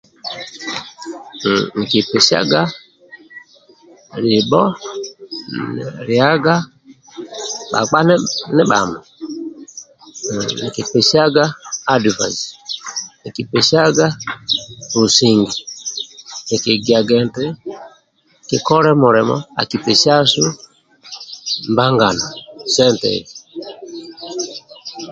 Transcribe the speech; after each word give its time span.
Nkipesiaga 1.81 2.61
libho 4.29 4.63
lyaga 6.07 6.55
bhakpa 7.71 7.99
ndi 8.53 8.63
bhamo 8.71 8.99
nkipesiaga 10.67 11.43
adivaisi 11.93 12.49
nkipesiaga 13.29 14.05
businge 14.91 15.55
Kiki 16.47 16.73
giaga 16.85 17.15
nti 17.27 17.45
kikole 18.49 18.89
mulimo 19.01 19.35
akikipesia 19.61 20.15
sente 22.73 23.11